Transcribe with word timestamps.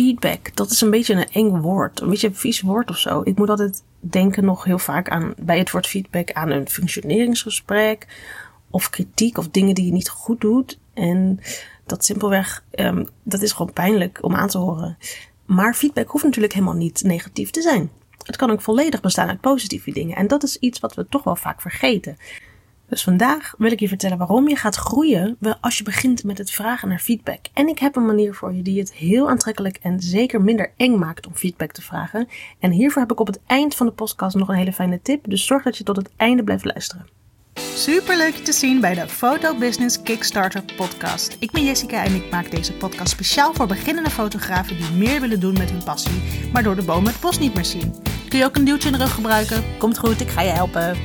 feedback, 0.00 0.56
dat 0.56 0.70
is 0.70 0.80
een 0.80 0.90
beetje 0.90 1.14
een 1.14 1.28
eng 1.32 1.60
woord. 1.60 2.00
Een 2.00 2.08
beetje 2.08 2.26
een 2.26 2.34
vies 2.34 2.60
woord 2.60 2.90
of 2.90 2.98
zo. 2.98 3.20
Ik 3.24 3.38
moet 3.38 3.50
altijd 3.50 3.82
denken 4.00 4.44
nog 4.44 4.64
heel 4.64 4.78
vaak 4.78 5.08
aan, 5.08 5.34
bij 5.36 5.58
het 5.58 5.70
woord 5.70 5.86
feedback 5.86 6.32
aan 6.32 6.50
een 6.50 6.68
functioneringsgesprek. 6.68 8.06
Of 8.70 8.90
kritiek 8.90 9.38
of 9.38 9.48
dingen 9.48 9.74
die 9.74 9.86
je 9.86 9.92
niet 9.92 10.08
goed 10.08 10.40
doet. 10.40 10.78
En 10.94 11.40
dat 11.86 12.04
simpelweg, 12.04 12.64
um, 12.74 13.08
dat 13.22 13.42
is 13.42 13.52
gewoon 13.52 13.72
pijnlijk 13.72 14.18
om 14.22 14.34
aan 14.34 14.48
te 14.48 14.58
horen. 14.58 14.98
Maar 15.46 15.74
feedback 15.74 16.08
hoeft 16.08 16.24
natuurlijk 16.24 16.52
helemaal 16.52 16.74
niet 16.74 17.02
negatief 17.02 17.50
te 17.50 17.62
zijn. 17.62 17.90
Het 18.24 18.36
kan 18.36 18.50
ook 18.50 18.60
volledig 18.60 19.00
bestaan 19.00 19.28
uit 19.28 19.40
positieve 19.40 19.90
dingen. 19.90 20.16
En 20.16 20.26
dat 20.26 20.42
is 20.42 20.56
iets 20.56 20.80
wat 20.80 20.94
we 20.94 21.06
toch 21.08 21.24
wel 21.24 21.36
vaak 21.36 21.60
vergeten. 21.60 22.16
Dus 22.90 23.02
vandaag 23.02 23.54
wil 23.58 23.72
ik 23.72 23.80
je 23.80 23.88
vertellen 23.88 24.18
waarom 24.18 24.48
je 24.48 24.56
gaat 24.56 24.76
groeien 24.76 25.38
als 25.60 25.78
je 25.78 25.84
begint 25.84 26.24
met 26.24 26.38
het 26.38 26.50
vragen 26.50 26.88
naar 26.88 26.98
feedback. 26.98 27.40
En 27.52 27.68
ik 27.68 27.78
heb 27.78 27.96
een 27.96 28.06
manier 28.06 28.34
voor 28.34 28.54
je 28.54 28.62
die 28.62 28.78
het 28.78 28.92
heel 28.92 29.28
aantrekkelijk 29.28 29.78
en 29.82 30.00
zeker 30.00 30.40
minder 30.40 30.72
eng 30.76 30.98
maakt 30.98 31.26
om 31.26 31.34
feedback 31.34 31.72
te 31.72 31.82
vragen. 31.82 32.28
En 32.58 32.70
hiervoor 32.70 33.02
heb 33.02 33.12
ik 33.12 33.20
op 33.20 33.26
het 33.26 33.40
eind 33.46 33.74
van 33.74 33.86
de 33.86 33.92
podcast 33.92 34.36
nog 34.36 34.48
een 34.48 34.54
hele 34.54 34.72
fijne 34.72 35.02
tip. 35.02 35.24
Dus 35.28 35.46
zorg 35.46 35.62
dat 35.62 35.76
je 35.76 35.84
tot 35.84 35.96
het 35.96 36.10
einde 36.16 36.44
blijft 36.44 36.64
luisteren. 36.64 37.06
Super 37.74 38.16
leuk 38.16 38.34
je 38.34 38.42
te 38.42 38.52
zien 38.52 38.80
bij 38.80 38.94
de 38.94 39.08
Photo 39.08 39.58
Business 39.58 40.02
Kickstarter 40.02 40.62
podcast. 40.76 41.36
Ik 41.38 41.50
ben 41.50 41.64
Jessica 41.64 42.04
en 42.04 42.14
ik 42.14 42.30
maak 42.30 42.50
deze 42.50 42.72
podcast 42.72 43.10
speciaal 43.10 43.54
voor 43.54 43.66
beginnende 43.66 44.10
fotografen 44.10 44.76
die 44.76 44.90
meer 44.90 45.20
willen 45.20 45.40
doen 45.40 45.58
met 45.58 45.70
hun 45.70 45.84
passie, 45.84 46.22
maar 46.52 46.62
door 46.62 46.76
de 46.76 46.82
bomen 46.82 47.12
het 47.12 47.20
bos 47.20 47.38
niet 47.38 47.54
meer 47.54 47.64
zien. 47.64 47.94
Kun 48.28 48.38
je 48.38 48.44
ook 48.44 48.56
een 48.56 48.64
duwtje 48.64 48.88
in 48.88 48.92
de 48.92 49.00
rug 49.00 49.14
gebruiken? 49.14 49.64
Komt 49.78 49.98
goed, 49.98 50.20
ik 50.20 50.28
ga 50.28 50.40
je 50.40 50.50
helpen. 50.50 50.96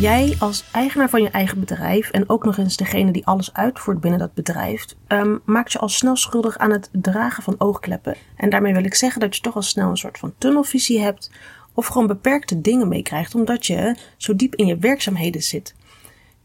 Jij 0.00 0.36
als 0.38 0.64
eigenaar 0.72 1.10
van 1.10 1.22
je 1.22 1.28
eigen 1.28 1.60
bedrijf 1.60 2.10
en 2.10 2.28
ook 2.28 2.44
nog 2.44 2.58
eens 2.58 2.76
degene 2.76 3.10
die 3.10 3.26
alles 3.26 3.52
uitvoert 3.52 4.00
binnen 4.00 4.20
dat 4.20 4.34
bedrijf, 4.34 4.86
um, 5.08 5.40
maakt 5.44 5.72
je 5.72 5.78
al 5.78 5.88
snel 5.88 6.16
schuldig 6.16 6.58
aan 6.58 6.70
het 6.70 6.88
dragen 6.92 7.42
van 7.42 7.54
oogkleppen. 7.58 8.16
En 8.36 8.50
daarmee 8.50 8.72
wil 8.72 8.84
ik 8.84 8.94
zeggen 8.94 9.20
dat 9.20 9.36
je 9.36 9.42
toch 9.42 9.54
al 9.54 9.62
snel 9.62 9.90
een 9.90 9.96
soort 9.96 10.18
van 10.18 10.34
tunnelvisie 10.38 11.00
hebt 11.00 11.30
of 11.74 11.86
gewoon 11.86 12.06
beperkte 12.06 12.60
dingen 12.60 12.88
meekrijgt 12.88 13.34
omdat 13.34 13.66
je 13.66 13.96
zo 14.16 14.36
diep 14.36 14.54
in 14.54 14.66
je 14.66 14.78
werkzaamheden 14.78 15.42
zit. 15.42 15.74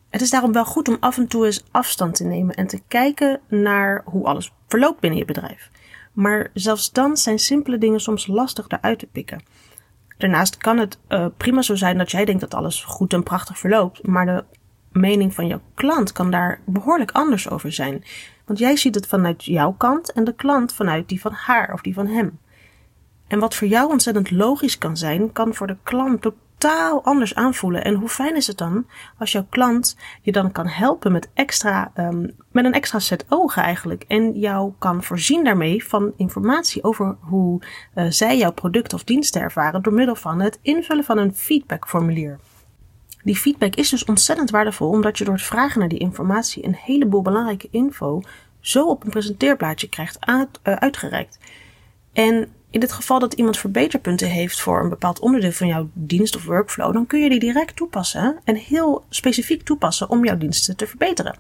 Het 0.10 0.22
is 0.22 0.30
daarom 0.30 0.52
wel 0.52 0.66
goed 0.66 0.88
om 0.88 0.98
af 1.00 1.18
en 1.18 1.28
toe 1.28 1.46
eens 1.46 1.64
afstand 1.72 2.16
te 2.16 2.24
nemen 2.24 2.56
en 2.56 2.68
te 2.68 2.82
kijken 2.88 3.40
naar 3.48 4.02
hoe 4.06 4.26
alles 4.26 4.54
verloopt 4.68 5.00
binnen 5.00 5.20
je 5.20 5.26
bedrijf. 5.26 5.70
Maar 6.14 6.50
zelfs 6.54 6.92
dan 6.92 7.18
zijn 7.18 7.40
simpele 7.40 7.78
dingen 7.78 8.00
soms 8.00 8.28
lastig 8.28 8.66
eruit 8.68 9.00
te 9.00 9.08
pikken. 9.08 9.44
Daarnaast 10.24 10.58
kan 10.58 10.78
het 10.78 10.98
uh, 11.10 11.26
prima 11.38 11.62
zo 11.62 11.76
zijn 11.76 11.98
dat 11.98 12.12
jij 12.12 12.26
denkt 12.26 12.42
dat 12.42 12.54
alles 12.54 12.84
goed 12.84 13.14
en 13.14 13.24
prachtig 13.24 13.60
verloopt, 13.60 14.08
maar 14.08 14.26
de 14.26 14.44
mening 14.92 15.34
van 15.34 15.48
jouw 15.48 15.62
klant 15.74 16.12
kan 16.12 16.32
daar 16.32 16.60
behoorlijk 16.66 17.12
anders 17.12 17.50
over 17.50 17.72
zijn. 17.72 18.04
Want 18.46 18.60
jij 18.60 18.76
ziet 18.76 18.96
het 18.96 19.08
vanuit 19.08 19.46
jouw 19.46 19.72
kant 19.72 20.12
en 20.12 20.24
de 20.24 20.36
klant 20.36 20.74
vanuit 20.74 21.10
die 21.10 21.22
van 21.22 21.32
haar 21.32 21.74
of 21.74 21.82
die 21.82 21.94
van 21.94 22.08
hem. 22.08 22.40
En 23.28 23.40
wat 23.40 23.56
voor 23.56 23.68
jou 23.68 23.92
ontzettend 23.92 24.32
logisch 24.32 24.78
kan 24.78 24.98
zijn, 24.98 25.32
kan 25.32 25.54
voor 25.54 25.68
de 25.68 25.78
klant 25.84 26.22
totaal 26.64 27.04
anders 27.04 27.36
aanvoelen. 27.36 27.84
En 27.84 27.94
hoe 27.94 28.10
fijn 28.10 28.36
is 28.36 28.48
het 28.48 28.58
dan 28.58 28.86
als 29.18 29.32
jouw 29.32 29.46
klant 29.50 29.98
je 30.22 30.32
dan 30.32 30.52
kan 30.52 30.68
helpen 30.68 31.12
met, 31.12 31.30
extra, 31.34 31.92
um, 31.98 32.36
met 32.52 32.66
een 32.66 32.74
extra 32.74 33.00
set 33.00 33.26
ogen 33.30 33.64
eigenlijk. 33.64 34.04
En 34.08 34.40
jou 34.40 34.74
kan 34.80 35.04
voorzien 35.04 35.44
daarmee 35.44 35.86
van 35.86 36.14
informatie 36.18 36.84
over 36.84 37.18
hoe 37.20 37.62
uh, 37.96 38.06
zij 38.10 38.38
jouw 38.38 38.52
product 38.52 38.94
of 38.94 39.04
dienst 39.04 39.36
ervaren 39.36 39.82
door 39.82 39.94
middel 39.94 40.16
van 40.16 40.42
het 40.42 40.60
invullen 40.62 41.04
van 41.04 41.18
een 41.18 41.36
feedbackformulier. 41.36 42.40
Die 43.24 43.36
feedback 43.36 43.76
is 43.76 43.90
dus 43.90 44.06
ontzettend 44.06 44.50
waardevol 44.50 44.90
omdat 44.90 45.18
je 45.18 45.24
door 45.24 45.34
het 45.34 45.44
vragen 45.44 45.80
naar 45.80 45.90
die 45.90 46.00
informatie 46.00 46.66
een 46.66 46.76
heleboel 46.76 47.22
belangrijke 47.22 47.68
info 47.72 48.22
zo 48.60 48.88
op 48.88 49.04
een 49.04 49.10
presenteerblaadje 49.10 49.90
krijgt 49.90 50.18
uh, 50.26 50.46
uitgereikt. 50.64 51.40
En 52.14 52.48
in 52.74 52.82
het 52.82 52.92
geval 52.92 53.20
dat 53.20 53.34
iemand 53.34 53.58
verbeterpunten 53.58 54.28
heeft 54.28 54.62
voor 54.62 54.84
een 54.84 54.90
bepaald 54.90 55.20
onderdeel 55.20 55.52
van 55.52 55.68
jouw 55.68 55.90
dienst 55.94 56.36
of 56.36 56.46
workflow, 56.46 56.94
dan 56.94 57.08
kun 57.08 57.20
je 57.20 57.30
die 57.30 57.40
direct 57.40 57.76
toepassen 57.76 58.40
en 58.44 58.56
heel 58.56 59.06
specifiek 59.10 59.64
toepassen 59.64 60.10
om 60.10 60.26
jouw 60.26 60.38
diensten 60.38 60.78
te 60.78 60.88
verbeteren. 60.88 61.36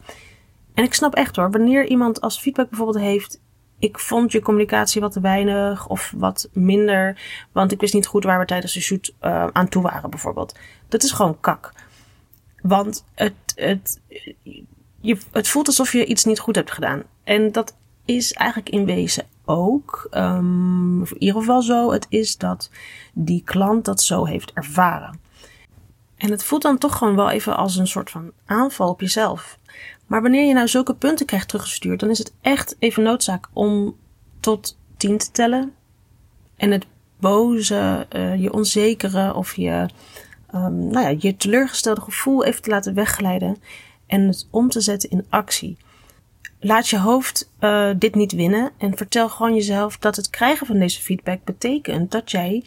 En 0.73 0.83
ik 0.83 0.93
snap 0.93 1.15
echt 1.15 1.35
hoor, 1.35 1.51
wanneer 1.51 1.87
iemand 1.87 2.21
als 2.21 2.39
feedback 2.39 2.69
bijvoorbeeld 2.69 3.03
heeft, 3.03 3.39
ik 3.79 3.99
vond 3.99 4.31
je 4.31 4.41
communicatie 4.41 5.01
wat 5.01 5.11
te 5.11 5.19
weinig 5.19 5.87
of 5.87 6.13
wat 6.15 6.49
minder, 6.51 7.21
want 7.51 7.71
ik 7.71 7.79
wist 7.79 7.93
niet 7.93 8.07
goed 8.07 8.23
waar 8.23 8.39
we 8.39 8.45
tijdens 8.45 8.73
de 8.73 8.81
shoot 8.81 9.13
uh, 9.21 9.47
aan 9.47 9.69
toe 9.69 9.81
waren 9.81 10.09
bijvoorbeeld. 10.09 10.55
Dat 10.87 11.03
is 11.03 11.11
gewoon 11.11 11.39
kak. 11.39 11.71
Want 12.61 13.05
het, 13.13 13.33
het, 13.55 14.01
je, 15.01 15.17
het 15.31 15.47
voelt 15.47 15.67
alsof 15.67 15.91
je 15.91 16.05
iets 16.05 16.23
niet 16.23 16.39
goed 16.39 16.55
hebt 16.55 16.71
gedaan. 16.71 17.03
En 17.23 17.51
dat 17.51 17.75
is 18.05 18.33
eigenlijk 18.33 18.69
in 18.69 18.85
wezen 18.85 19.25
ook, 19.45 20.07
um, 20.11 21.01
in 21.01 21.17
ieder 21.17 21.39
geval 21.39 21.61
zo, 21.61 21.91
het 21.91 22.05
is 22.09 22.37
dat 22.37 22.69
die 23.13 23.41
klant 23.43 23.85
dat 23.85 24.01
zo 24.01 24.25
heeft 24.25 24.53
ervaren. 24.53 25.19
En 26.15 26.31
het 26.31 26.43
voelt 26.43 26.61
dan 26.61 26.77
toch 26.77 26.97
gewoon 26.97 27.15
wel 27.15 27.29
even 27.29 27.57
als 27.57 27.75
een 27.75 27.87
soort 27.87 28.09
van 28.09 28.31
aanval 28.45 28.89
op 28.89 29.01
jezelf. 29.01 29.59
Maar 30.07 30.21
wanneer 30.21 30.47
je 30.47 30.53
nou 30.53 30.67
zulke 30.67 30.93
punten 30.95 31.25
krijgt 31.25 31.47
teruggestuurd, 31.47 31.99
dan 31.99 32.09
is 32.09 32.17
het 32.17 32.33
echt 32.41 32.75
even 32.79 33.03
noodzaak 33.03 33.47
om 33.53 33.95
tot 34.39 34.77
tien 34.97 35.17
te 35.17 35.31
tellen. 35.31 35.73
En 36.55 36.71
het 36.71 36.85
boze, 37.19 38.07
uh, 38.15 38.41
je 38.41 38.53
onzekere 38.53 39.33
of 39.33 39.55
je, 39.55 39.89
um, 40.55 40.87
nou 40.87 40.99
ja, 40.99 41.15
je 41.19 41.35
teleurgestelde 41.35 42.01
gevoel 42.01 42.43
even 42.43 42.61
te 42.61 42.69
laten 42.69 42.93
wegglijden. 42.93 43.57
En 44.07 44.27
het 44.27 44.47
om 44.49 44.69
te 44.69 44.81
zetten 44.81 45.09
in 45.09 45.25
actie 45.29 45.77
laat 46.59 46.89
je 46.89 46.97
hoofd 46.97 47.51
uh, 47.59 47.89
dit 47.97 48.15
niet 48.15 48.31
winnen 48.31 48.71
en 48.77 48.97
vertel 48.97 49.29
gewoon 49.29 49.53
jezelf 49.53 49.97
dat 49.97 50.15
het 50.15 50.29
krijgen 50.29 50.67
van 50.67 50.79
deze 50.79 51.01
feedback 51.01 51.43
betekent 51.43 52.11
dat 52.11 52.31
jij 52.31 52.63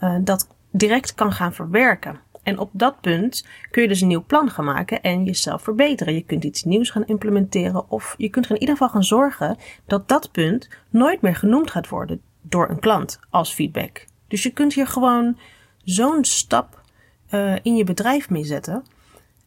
uh, 0.00 0.16
dat 0.20 0.48
direct 0.70 1.14
kan 1.14 1.32
gaan 1.32 1.54
verwerken. 1.54 2.20
En 2.42 2.58
op 2.58 2.70
dat 2.72 3.00
punt 3.00 3.46
kun 3.70 3.82
je 3.82 3.88
dus 3.88 4.00
een 4.00 4.08
nieuw 4.08 4.24
plan 4.26 4.50
gaan 4.50 4.64
maken 4.64 5.02
en 5.02 5.24
jezelf 5.24 5.62
verbeteren. 5.62 6.14
Je 6.14 6.24
kunt 6.24 6.44
iets 6.44 6.62
nieuws 6.62 6.90
gaan 6.90 7.06
implementeren 7.06 7.90
of 7.90 8.14
je 8.18 8.28
kunt 8.28 8.44
er 8.44 8.50
in 8.50 8.60
ieder 8.60 8.76
geval 8.76 8.92
gaan 8.92 9.04
zorgen 9.04 9.56
dat 9.86 10.08
dat 10.08 10.32
punt 10.32 10.68
nooit 10.90 11.20
meer 11.20 11.36
genoemd 11.36 11.70
gaat 11.70 11.88
worden 11.88 12.20
door 12.42 12.68
een 12.70 12.78
klant 12.78 13.20
als 13.30 13.54
feedback. 13.54 14.04
Dus 14.28 14.42
je 14.42 14.50
kunt 14.50 14.74
hier 14.74 14.86
gewoon 14.86 15.38
zo'n 15.84 16.24
stap 16.24 16.82
uh, 17.30 17.54
in 17.62 17.76
je 17.76 17.84
bedrijf 17.84 18.30
mee 18.30 18.44
zetten. 18.44 18.84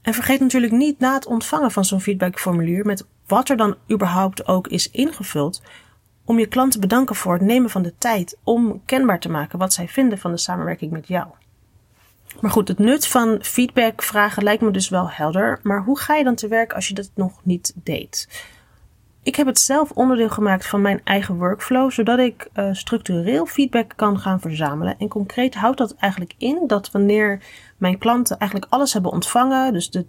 En 0.01 0.13
vergeet 0.13 0.40
natuurlijk 0.40 0.73
niet 0.73 1.00
na 1.00 1.13
het 1.13 1.25
ontvangen 1.25 1.72
van 1.72 1.85
zo'n 1.85 2.01
feedbackformulier 2.01 2.85
met 2.85 3.06
wat 3.29 3.50
er 3.50 3.57
dan 3.57 3.75
überhaupt 3.91 4.47
ook 4.47 4.67
is 4.67 4.90
ingevuld, 4.90 5.62
om 6.25 6.40
je 6.40 6.47
klant 6.47 6.72
te 6.72 6.79
bedanken 6.79 7.16
voor 7.16 7.34
het 7.34 7.41
nemen 7.41 7.69
van 7.69 7.81
de 7.81 7.94
tijd 7.97 8.38
om 8.44 8.81
kenbaar 8.85 9.19
te 9.19 9.29
maken 9.29 9.59
wat 9.59 9.73
zij 9.73 9.88
vinden 9.88 10.17
van 10.17 10.31
de 10.31 10.38
samenwerking 10.38 10.91
met 10.91 11.07
jou. 11.07 11.28
Maar 12.41 12.51
goed, 12.51 12.67
het 12.67 12.79
nut 12.79 13.07
van 13.07 13.38
feedback 13.41 14.01
vragen 14.01 14.44
lijkt 14.44 14.62
me 14.62 14.72
dus 14.72 14.90
wel 14.90 15.09
helder, 15.09 15.59
maar 15.63 15.84
hoe 15.84 16.00
ga 16.00 16.16
je 16.16 16.23
dan 16.23 16.35
te 16.35 16.47
werk 16.47 16.73
als 16.73 16.88
je 16.88 16.94
dat 16.94 17.12
nog 17.16 17.40
niet 17.44 17.73
deed? 17.84 18.28
Ik 19.23 19.35
heb 19.35 19.47
het 19.47 19.59
zelf 19.59 19.91
onderdeel 19.91 20.29
gemaakt 20.29 20.67
van 20.67 20.81
mijn 20.81 21.01
eigen 21.03 21.38
workflow, 21.38 21.91
zodat 21.91 22.19
ik 22.19 22.50
uh, 22.53 22.69
structureel 22.72 23.46
feedback 23.46 23.94
kan 23.96 24.19
gaan 24.19 24.40
verzamelen. 24.40 24.96
En 24.97 25.07
concreet 25.07 25.56
houdt 25.56 25.78
dat 25.78 25.96
eigenlijk 25.96 26.34
in 26.38 26.63
dat 26.67 26.91
wanneer 26.91 27.41
mijn 27.78 27.97
klanten 27.97 28.38
eigenlijk 28.38 28.72
alles 28.72 28.94
hebben 28.94 29.11
ontvangen, 29.11 29.73
dus 29.73 29.90
de, 29.90 30.06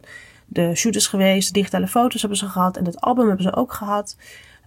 de 0.53 0.75
shoot 0.75 0.95
is 0.95 1.07
geweest, 1.07 1.47
de 1.47 1.53
digitale 1.53 1.89
foto's 1.89 2.21
hebben 2.21 2.39
ze 2.39 2.49
gehad 2.49 2.77
en 2.77 2.85
het 2.85 3.01
album 3.01 3.27
hebben 3.27 3.45
ze 3.45 3.57
ook 3.57 3.73
gehad. 3.73 4.17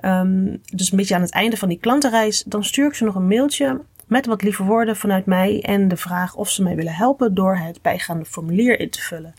Um, 0.02 0.62
dus 0.74 0.92
een 0.92 0.98
beetje 0.98 1.16
aan 1.16 1.22
het 1.22 1.32
einde 1.32 1.58
van 1.58 1.70
die 1.70 1.80
klantenreis, 1.80 2.44
dan 2.44 2.64
stuur 2.64 2.88
ik 2.88 2.94
ze 2.94 3.04
nog 3.04 3.16
een 3.16 3.28
mailtje 3.28 3.82
met 4.08 4.26
wat 4.26 4.42
lieve 4.42 4.64
woorden 4.64 4.96
vanuit 4.96 5.26
mij 5.26 5.62
en 5.62 5.88
de 5.88 5.98
vraag 5.98 6.36
of 6.36 6.50
ze 6.50 6.64
mij 6.64 6.76
willen 6.76 6.94
helpen 6.94 7.34
door 7.34 7.56
het 7.56 7.82
bijgaande 7.82 8.26
formulier 8.26 8.80
in 8.80 8.90
te 8.90 9.02
vullen. 9.02 9.34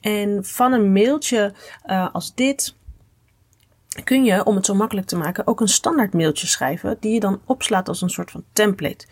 En 0.00 0.44
van 0.44 0.72
een 0.72 0.92
mailtje 0.92 1.52
uh, 1.86 2.08
als 2.12 2.34
dit 2.34 2.74
kun 4.04 4.24
je, 4.24 4.44
om 4.44 4.56
het 4.56 4.66
zo 4.66 4.74
makkelijk 4.74 5.06
te 5.06 5.16
maken, 5.16 5.46
ook 5.46 5.60
een 5.60 5.68
standaard 5.68 6.12
mailtje 6.12 6.46
schrijven 6.46 6.96
die 7.00 7.12
je 7.12 7.20
dan 7.20 7.40
opslaat 7.44 7.88
als 7.88 8.02
een 8.02 8.10
soort 8.10 8.30
van 8.30 8.44
template. 8.52 9.06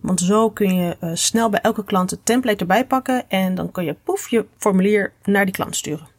Want 0.00 0.20
zo 0.20 0.50
kun 0.50 0.74
je 0.74 0.96
uh, 1.00 1.10
snel 1.14 1.48
bij 1.50 1.60
elke 1.60 1.84
klant 1.84 2.10
het 2.10 2.24
template 2.24 2.58
erbij 2.58 2.86
pakken 2.86 3.24
en 3.28 3.54
dan 3.54 3.70
kun 3.70 3.84
je 3.84 3.96
poef 4.04 4.28
je 4.28 4.46
formulier 4.56 5.12
naar 5.24 5.44
die 5.44 5.54
klant 5.54 5.76
sturen. 5.76 6.15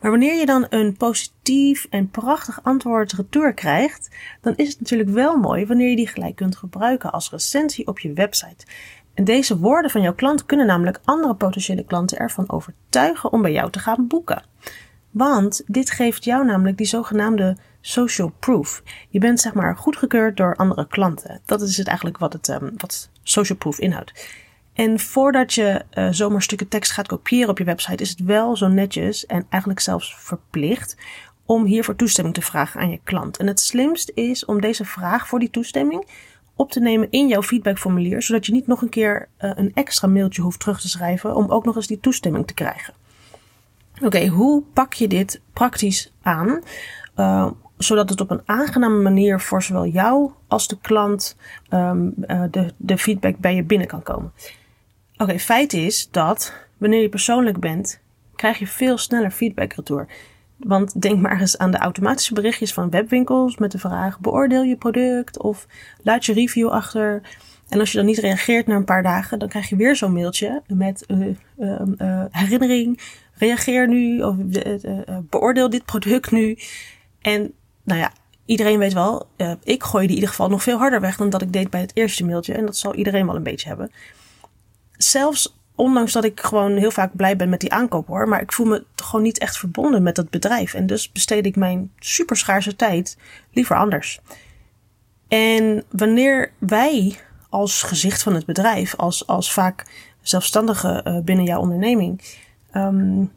Maar 0.00 0.10
wanneer 0.10 0.34
je 0.34 0.46
dan 0.46 0.66
een 0.68 0.96
positief 0.96 1.86
en 1.90 2.10
prachtig 2.10 2.60
antwoord 2.62 3.12
retour 3.12 3.54
krijgt, 3.54 4.16
dan 4.40 4.56
is 4.56 4.68
het 4.68 4.80
natuurlijk 4.80 5.10
wel 5.10 5.36
mooi 5.36 5.66
wanneer 5.66 5.88
je 5.88 5.96
die 5.96 6.08
gelijk 6.08 6.36
kunt 6.36 6.56
gebruiken 6.56 7.12
als 7.12 7.30
recensie 7.30 7.86
op 7.86 7.98
je 7.98 8.12
website. 8.12 8.66
En 9.14 9.24
deze 9.24 9.58
woorden 9.58 9.90
van 9.90 10.02
jouw 10.02 10.14
klant 10.14 10.46
kunnen 10.46 10.66
namelijk 10.66 11.00
andere 11.04 11.34
potentiële 11.34 11.84
klanten 11.84 12.18
ervan 12.18 12.50
overtuigen 12.50 13.32
om 13.32 13.42
bij 13.42 13.52
jou 13.52 13.70
te 13.70 13.78
gaan 13.78 14.06
boeken. 14.06 14.44
Want 15.10 15.62
dit 15.66 15.90
geeft 15.90 16.24
jou 16.24 16.44
namelijk 16.44 16.76
die 16.76 16.86
zogenaamde 16.86 17.56
social 17.80 18.32
proof. 18.38 18.82
Je 19.08 19.18
bent 19.18 19.40
zeg 19.40 19.54
maar 19.54 19.76
goedgekeurd 19.76 20.36
door 20.36 20.56
andere 20.56 20.86
klanten. 20.86 21.40
Dat 21.44 21.62
is 21.62 21.76
het 21.76 21.86
eigenlijk 21.86 22.18
wat, 22.18 22.32
het, 22.32 22.48
um, 22.48 22.72
wat 22.76 23.10
social 23.22 23.58
proof 23.58 23.78
inhoudt. 23.78 24.12
En 24.80 25.00
voordat 25.00 25.54
je 25.54 25.84
uh, 25.94 26.08
zomaar 26.10 26.42
stukken 26.42 26.68
tekst 26.68 26.92
gaat 26.92 27.06
kopiëren 27.06 27.48
op 27.48 27.58
je 27.58 27.64
website, 27.64 28.02
is 28.02 28.10
het 28.10 28.20
wel 28.20 28.56
zo 28.56 28.68
netjes 28.68 29.26
en 29.26 29.46
eigenlijk 29.48 29.80
zelfs 29.82 30.16
verplicht 30.18 30.96
om 31.44 31.64
hiervoor 31.64 31.96
toestemming 31.96 32.34
te 32.34 32.42
vragen 32.42 32.80
aan 32.80 32.90
je 32.90 33.00
klant. 33.04 33.36
En 33.36 33.46
het 33.46 33.60
slimst 33.60 34.12
is 34.14 34.44
om 34.44 34.60
deze 34.60 34.84
vraag 34.84 35.28
voor 35.28 35.38
die 35.38 35.50
toestemming 35.50 36.06
op 36.56 36.70
te 36.70 36.80
nemen 36.80 37.10
in 37.10 37.28
jouw 37.28 37.42
feedbackformulier, 37.42 38.22
zodat 38.22 38.46
je 38.46 38.52
niet 38.52 38.66
nog 38.66 38.82
een 38.82 38.88
keer 38.88 39.28
uh, 39.40 39.50
een 39.54 39.70
extra 39.74 40.08
mailtje 40.08 40.42
hoeft 40.42 40.60
terug 40.60 40.80
te 40.80 40.88
schrijven 40.88 41.36
om 41.36 41.50
ook 41.50 41.64
nog 41.64 41.76
eens 41.76 41.86
die 41.86 42.00
toestemming 42.00 42.46
te 42.46 42.54
krijgen. 42.54 42.94
Oké, 44.02 44.26
hoe 44.26 44.62
pak 44.72 44.92
je 44.92 45.08
dit 45.08 45.40
praktisch 45.52 46.12
aan? 46.22 46.60
Uh, 47.16 47.50
zodat 47.76 48.08
het 48.08 48.20
op 48.20 48.30
een 48.30 48.42
aangename 48.44 49.02
manier 49.02 49.40
voor 49.40 49.62
zowel 49.62 49.86
jou 49.86 50.30
als 50.48 50.68
de 50.68 50.78
klant 50.80 51.36
uh, 51.70 51.92
de, 52.50 52.72
de 52.76 52.98
feedback 52.98 53.38
bij 53.38 53.54
je 53.54 53.64
binnen 53.64 53.86
kan 53.86 54.02
komen. 54.02 54.32
Oké, 55.20 55.38
feit 55.38 55.72
is 55.72 56.08
dat 56.10 56.54
wanneer 56.78 57.00
je 57.00 57.08
persoonlijk 57.08 57.60
bent, 57.60 58.00
krijg 58.36 58.58
je 58.58 58.66
veel 58.66 58.98
sneller 58.98 59.30
feedback 59.30 59.72
retour. 59.72 60.06
Want 60.56 61.02
denk 61.02 61.20
maar 61.20 61.40
eens 61.40 61.58
aan 61.58 61.70
de 61.70 61.78
automatische 61.78 62.34
berichtjes 62.34 62.72
van 62.72 62.90
webwinkels 62.90 63.56
met 63.56 63.72
de 63.72 63.78
vraag: 63.78 64.20
beoordeel 64.20 64.62
je 64.62 64.76
product 64.76 65.38
of 65.38 65.66
laat 66.02 66.24
je 66.24 66.32
review 66.32 66.68
achter. 66.68 67.22
En 67.68 67.80
als 67.80 67.90
je 67.90 67.96
dan 67.96 68.06
niet 68.06 68.18
reageert 68.18 68.66
na 68.66 68.74
een 68.74 68.84
paar 68.84 69.02
dagen, 69.02 69.38
dan 69.38 69.48
krijg 69.48 69.68
je 69.68 69.76
weer 69.76 69.96
zo'n 69.96 70.12
mailtje 70.12 70.62
met 70.66 71.04
uh, 71.08 72.24
herinnering: 72.30 73.00
reageer 73.32 73.88
nu 73.88 74.22
of 74.22 74.36
beoordeel 75.30 75.70
dit 75.70 75.84
product 75.84 76.30
nu. 76.30 76.58
En 77.20 77.52
nou 77.82 78.00
ja, 78.00 78.12
iedereen 78.44 78.78
weet 78.78 78.92
wel, 78.92 79.26
ik 79.62 79.82
gooi 79.82 80.02
die 80.06 80.16
in 80.16 80.20
ieder 80.22 80.28
geval 80.28 80.48
nog 80.48 80.62
veel 80.62 80.78
harder 80.78 81.00
weg 81.00 81.16
dan 81.16 81.30
dat 81.30 81.42
ik 81.42 81.52
deed 81.52 81.70
bij 81.70 81.80
het 81.80 81.96
eerste 81.96 82.24
mailtje. 82.24 82.54
En 82.54 82.66
dat 82.66 82.76
zal 82.76 82.94
iedereen 82.94 83.26
wel 83.26 83.36
een 83.36 83.42
beetje 83.42 83.68
hebben. 83.68 83.90
Zelfs 85.02 85.58
ondanks 85.74 86.12
dat 86.12 86.24
ik 86.24 86.40
gewoon 86.40 86.76
heel 86.76 86.90
vaak 86.90 87.16
blij 87.16 87.36
ben 87.36 87.48
met 87.48 87.60
die 87.60 87.72
aankoop 87.72 88.06
hoor. 88.06 88.28
Maar 88.28 88.40
ik 88.40 88.52
voel 88.52 88.66
me 88.66 88.84
gewoon 88.94 89.22
niet 89.22 89.38
echt 89.38 89.58
verbonden 89.58 90.02
met 90.02 90.14
dat 90.14 90.30
bedrijf. 90.30 90.74
En 90.74 90.86
dus 90.86 91.12
besteed 91.12 91.46
ik 91.46 91.56
mijn 91.56 91.92
super 91.98 92.36
schaarse 92.36 92.76
tijd 92.76 93.16
liever 93.52 93.76
anders. 93.76 94.20
En 95.28 95.84
wanneer 95.90 96.52
wij 96.58 97.18
als 97.48 97.82
gezicht 97.82 98.22
van 98.22 98.34
het 98.34 98.46
bedrijf, 98.46 98.96
als, 98.96 99.26
als 99.26 99.52
vaak 99.52 99.84
zelfstandige 100.22 101.04
uh, 101.06 101.18
binnen 101.18 101.44
jouw 101.44 101.60
onderneming, 101.60 102.20
um, 102.74 103.32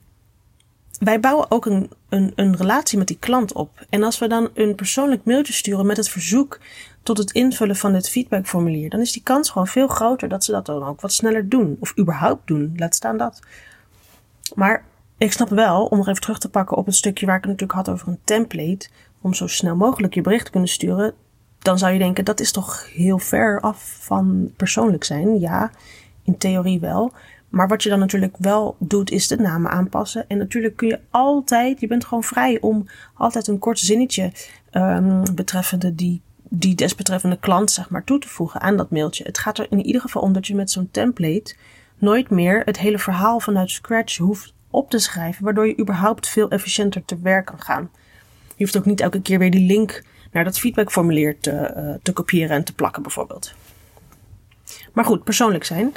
wij 0.99 1.19
bouwen 1.19 1.51
ook 1.51 1.65
een, 1.65 1.91
een, 2.09 2.31
een 2.35 2.55
relatie 2.55 2.97
met 2.97 3.07
die 3.07 3.17
klant 3.19 3.53
op. 3.53 3.85
En 3.89 4.03
als 4.03 4.19
we 4.19 4.27
dan 4.27 4.49
een 4.53 4.75
persoonlijk 4.75 5.25
mailtje 5.25 5.53
sturen 5.53 5.85
met 5.85 5.97
het 5.97 6.09
verzoek 6.09 6.59
tot 7.03 7.17
het 7.17 7.31
invullen 7.31 7.75
van 7.75 7.93
dit 7.93 8.09
feedbackformulier, 8.09 8.89
dan 8.89 8.99
is 8.99 9.11
die 9.11 9.23
kans 9.23 9.49
gewoon 9.49 9.67
veel 9.67 9.87
groter 9.87 10.29
dat 10.29 10.43
ze 10.43 10.51
dat 10.51 10.65
dan 10.65 10.83
ook 10.83 11.01
wat 11.01 11.13
sneller 11.13 11.49
doen. 11.49 11.77
Of 11.79 11.97
überhaupt 11.99 12.47
doen, 12.47 12.73
laat 12.75 12.95
staan 12.95 13.17
dat. 13.17 13.39
Maar 14.55 14.85
ik 15.17 15.31
snap 15.31 15.49
wel, 15.49 15.85
om 15.85 15.97
nog 15.97 16.07
even 16.07 16.21
terug 16.21 16.39
te 16.39 16.49
pakken 16.49 16.77
op 16.77 16.85
het 16.85 16.95
stukje 16.95 17.25
waar 17.25 17.37
ik 17.37 17.41
het 17.43 17.51
natuurlijk 17.51 17.79
had 17.79 17.95
over 17.95 18.07
een 18.07 18.19
template, 18.23 18.89
om 19.21 19.33
zo 19.33 19.47
snel 19.47 19.75
mogelijk 19.75 20.13
je 20.13 20.21
bericht 20.21 20.45
te 20.45 20.51
kunnen 20.51 20.69
sturen, 20.69 21.13
dan 21.59 21.77
zou 21.77 21.93
je 21.93 21.99
denken 21.99 22.25
dat 22.25 22.39
is 22.39 22.51
toch 22.51 22.89
heel 22.93 23.19
ver 23.19 23.61
af 23.61 23.97
van 23.99 24.51
persoonlijk 24.57 25.03
zijn. 25.03 25.39
Ja, 25.39 25.71
in 26.23 26.37
theorie 26.37 26.79
wel. 26.79 27.13
Maar 27.53 27.67
wat 27.67 27.83
je 27.83 27.89
dan 27.89 27.99
natuurlijk 27.99 28.35
wel 28.37 28.75
doet, 28.79 29.11
is 29.11 29.27
de 29.27 29.35
namen 29.35 29.71
aanpassen. 29.71 30.25
En 30.27 30.37
natuurlijk 30.37 30.75
kun 30.75 30.87
je 30.87 30.99
altijd, 31.09 31.79
je 31.79 31.87
bent 31.87 32.05
gewoon 32.05 32.23
vrij 32.23 32.61
om 32.61 32.85
altijd 33.13 33.47
een 33.47 33.59
kort 33.59 33.79
zinnetje 33.79 34.31
um, 34.71 35.23
betreffende 35.35 35.95
die, 35.95 36.21
die 36.49 36.75
desbetreffende 36.75 37.37
klant, 37.39 37.71
zeg 37.71 37.89
maar, 37.89 38.03
toe 38.03 38.19
te 38.19 38.27
voegen 38.27 38.61
aan 38.61 38.77
dat 38.77 38.91
mailtje. 38.91 39.23
Het 39.23 39.37
gaat 39.37 39.57
er 39.57 39.67
in 39.69 39.85
ieder 39.85 40.01
geval 40.01 40.21
om 40.21 40.33
dat 40.33 40.47
je 40.47 40.55
met 40.55 40.71
zo'n 40.71 40.89
template 40.91 41.55
nooit 41.97 42.29
meer 42.29 42.61
het 42.65 42.79
hele 42.79 42.99
verhaal 42.99 43.39
vanuit 43.39 43.69
scratch 43.69 44.17
hoeft 44.17 44.53
op 44.69 44.89
te 44.89 44.99
schrijven, 44.99 45.43
waardoor 45.43 45.67
je 45.67 45.79
überhaupt 45.79 46.27
veel 46.27 46.49
efficiënter 46.49 47.05
te 47.05 47.19
werk 47.21 47.45
kan 47.45 47.61
gaan. 47.61 47.89
Je 48.55 48.63
hoeft 48.63 48.77
ook 48.77 48.85
niet 48.85 49.01
elke 49.01 49.21
keer 49.21 49.39
weer 49.39 49.51
die 49.51 49.65
link 49.65 50.03
naar 50.31 50.43
dat 50.43 50.59
feedbackformulier 50.59 51.39
te, 51.39 51.73
uh, 51.77 51.95
te 52.01 52.13
kopiëren 52.13 52.55
en 52.55 52.63
te 52.63 52.73
plakken, 52.73 53.01
bijvoorbeeld. 53.01 53.53
Maar 54.93 55.05
goed, 55.05 55.23
persoonlijk 55.23 55.63
zijn. 55.63 55.93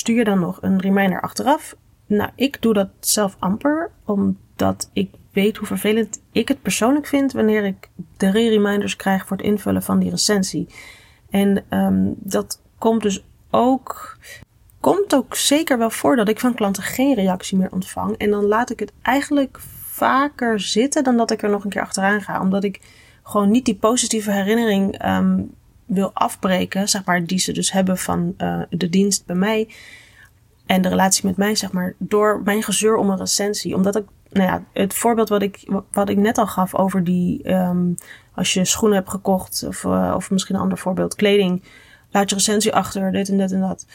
Stuur 0.00 0.16
je 0.16 0.24
dan 0.24 0.40
nog 0.40 0.58
een 0.60 0.80
reminder 0.80 1.20
achteraf? 1.20 1.76
Nou, 2.06 2.30
ik 2.34 2.62
doe 2.62 2.72
dat 2.72 2.88
zelf 3.00 3.36
amper, 3.38 3.90
omdat 4.04 4.90
ik 4.92 5.10
weet 5.32 5.56
hoe 5.56 5.66
vervelend 5.66 6.20
ik 6.32 6.48
het 6.48 6.62
persoonlijk 6.62 7.06
vind 7.06 7.32
wanneer 7.32 7.64
ik 7.64 7.88
de 8.16 8.30
reminders 8.30 8.96
krijg 8.96 9.26
voor 9.26 9.36
het 9.36 9.46
invullen 9.46 9.82
van 9.82 9.98
die 9.98 10.10
recensie. 10.10 10.68
En 11.30 11.64
um, 11.70 12.14
dat 12.18 12.60
komt 12.78 13.02
dus 13.02 13.24
ook. 13.50 14.18
Komt 14.80 15.14
ook 15.14 15.34
zeker 15.36 15.78
wel 15.78 15.90
voor 15.90 16.16
dat 16.16 16.28
ik 16.28 16.40
van 16.40 16.54
klanten 16.54 16.82
geen 16.82 17.14
reactie 17.14 17.58
meer 17.58 17.72
ontvang. 17.72 18.16
En 18.16 18.30
dan 18.30 18.44
laat 18.44 18.70
ik 18.70 18.80
het 18.80 18.92
eigenlijk 19.02 19.58
vaker 19.86 20.60
zitten 20.60 21.04
dan 21.04 21.16
dat 21.16 21.30
ik 21.30 21.42
er 21.42 21.50
nog 21.50 21.64
een 21.64 21.70
keer 21.70 21.82
achteraan 21.82 22.22
ga. 22.22 22.40
Omdat 22.40 22.64
ik 22.64 22.80
gewoon 23.22 23.50
niet 23.50 23.64
die 23.64 23.76
positieve 23.76 24.32
herinnering 24.32 25.06
um, 25.06 25.54
wil 25.90 26.10
afbreken, 26.12 26.88
zeg 26.88 27.04
maar, 27.04 27.24
die 27.26 27.38
ze 27.38 27.52
dus 27.52 27.72
hebben 27.72 27.98
van 27.98 28.34
uh, 28.38 28.62
de 28.70 28.88
dienst 28.88 29.26
bij 29.26 29.36
mij 29.36 29.68
en 30.66 30.82
de 30.82 30.88
relatie 30.88 31.26
met 31.26 31.36
mij, 31.36 31.54
zeg 31.54 31.72
maar, 31.72 31.94
door 31.98 32.40
mijn 32.44 32.62
gezeur 32.62 32.96
om 32.96 33.10
een 33.10 33.18
recensie. 33.18 33.74
Omdat 33.74 33.96
ik, 33.96 34.04
nou 34.30 34.46
ja, 34.46 34.64
het 34.72 34.94
voorbeeld 34.94 35.28
wat 35.28 35.42
ik, 35.42 35.82
wat 35.90 36.08
ik 36.08 36.16
net 36.16 36.38
al 36.38 36.46
gaf 36.46 36.74
over 36.74 37.04
die, 37.04 37.52
um, 37.52 37.94
als 38.34 38.54
je 38.54 38.64
schoenen 38.64 38.98
hebt 38.98 39.10
gekocht, 39.10 39.64
of, 39.66 39.84
uh, 39.84 40.12
of 40.16 40.30
misschien 40.30 40.54
een 40.54 40.60
ander 40.60 40.78
voorbeeld, 40.78 41.14
kleding, 41.14 41.62
laat 42.10 42.30
je 42.30 42.34
recensie 42.34 42.74
achter, 42.74 43.12
dit 43.12 43.28
en 43.28 43.38
dit 43.38 43.52
en 43.52 43.60
dat 43.60 43.86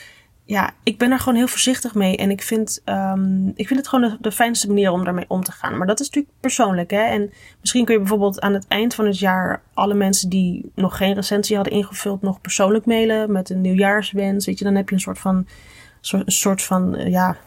ja, 0.48 0.74
ik 0.84 0.98
ben 0.98 1.12
er 1.12 1.20
gewoon 1.20 1.38
heel 1.38 1.48
voorzichtig 1.48 1.96
mee. 1.96 2.18
En 2.18 2.32
ik 2.32 2.42
vind, 2.42 2.82
um, 2.86 3.52
ik 3.56 3.68
vind 3.68 3.80
het 3.80 3.88
gewoon 3.88 4.10
de, 4.10 4.18
de, 4.22 4.32
fijnste 4.32 4.68
manier 4.68 4.92
om 4.92 5.04
daarmee 5.04 5.26
om 5.28 5.44
te 5.44 5.52
gaan. 5.52 5.78
Maar 5.78 5.88
dat 5.88 6.00
is 6.00 6.06
natuurlijk 6.06 6.34
persoonlijk. 6.40 6.92
Hè? 6.92 7.02
En 7.02 7.32
misschien 7.60 7.86
kun 7.86 7.94
je 7.94 8.00
bijvoorbeeld 8.00 8.42
aan 8.42 8.54
het 8.54 8.66
eind 8.68 8.96
van 8.96 9.06
het 9.06 9.20
jaar 9.20 9.62
alle 9.74 9.94
mensen 9.94 10.30
die 10.30 10.72
nog 10.76 10.98
geen 10.98 11.14
recensie 11.14 11.56
hadden 11.56 11.74
ingevuld, 11.74 12.22
nog 12.22 12.42
persoonlijk 12.42 12.86
mailen 12.86 13.32
met 13.32 13.50
een 13.50 13.62
nieuwjaarswens. 13.62 14.46
Weet 14.46 14.58
je, 14.58 14.66
dan 14.66 14.76
heb 14.76 14.90
je 14.90 14.96
een 14.96 15.02
soort 15.02 15.20
van, 15.20 15.48
een 16.12 16.24
soort 16.26 16.62
van, 16.62 16.96
eh, 16.96 17.12
ja, 17.12 17.38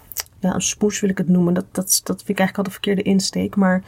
ja, 0.40 0.54
een 0.54 0.60
smoes 0.60 1.00
wil 1.00 1.10
ik 1.10 1.18
het 1.18 1.28
noemen. 1.28 1.54
Dat, 1.54 1.66
dat, 1.72 2.00
dat 2.04 2.16
vind 2.16 2.28
ik 2.28 2.38
eigenlijk 2.38 2.58
al 2.58 2.64
de 2.64 2.70
verkeerde 2.70 3.02
insteek. 3.02 3.56
Maar 3.56 3.82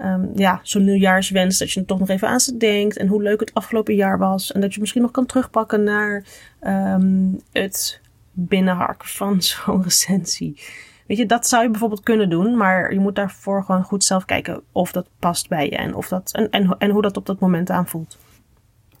um, 0.00 0.30
ja, 0.34 0.60
zo'n 0.62 0.84
nieuwjaarswens 0.84 1.58
dat 1.58 1.72
je 1.72 1.80
er 1.80 1.86
toch 1.86 1.98
nog 1.98 2.08
even 2.08 2.28
aan 2.28 2.40
ze 2.40 2.56
denkt. 2.56 2.96
En 2.96 3.06
hoe 3.06 3.22
leuk 3.22 3.40
het 3.40 3.54
afgelopen 3.54 3.94
jaar 3.94 4.18
was. 4.18 4.52
En 4.52 4.60
dat 4.60 4.74
je 4.74 4.80
misschien 4.80 5.02
nog 5.02 5.10
kan 5.10 5.26
terugpakken 5.26 5.82
naar 5.82 6.24
um, 6.66 7.40
het 7.52 8.00
binnenharken 8.32 9.08
van 9.08 9.42
zo'n 9.42 9.82
recensie. 9.82 10.60
Weet 11.06 11.16
je, 11.16 11.26
dat 11.26 11.46
zou 11.46 11.62
je 11.62 11.70
bijvoorbeeld 11.70 12.02
kunnen 12.02 12.30
doen, 12.30 12.56
maar 12.56 12.92
je 12.92 13.00
moet 13.00 13.14
daarvoor 13.14 13.64
gewoon 13.64 13.84
goed 13.84 14.04
zelf 14.04 14.24
kijken 14.24 14.62
of 14.72 14.92
dat 14.92 15.08
past 15.18 15.48
bij 15.48 15.64
je 15.64 15.76
en, 15.76 15.94
of 15.94 16.08
dat, 16.08 16.30
en, 16.32 16.50
en, 16.50 16.76
en 16.78 16.90
hoe 16.90 17.02
dat 17.02 17.16
op 17.16 17.26
dat 17.26 17.40
moment 17.40 17.70
aanvoelt. 17.70 18.18